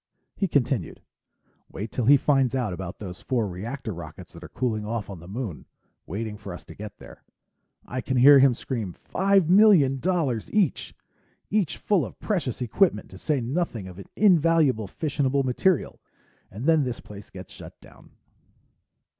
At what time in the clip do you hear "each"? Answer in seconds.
10.51-10.95, 11.51-11.77